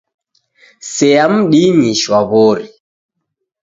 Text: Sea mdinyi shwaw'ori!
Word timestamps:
Sea 0.93 1.23
mdinyi 1.35 1.91
shwaw'ori! 2.01 2.67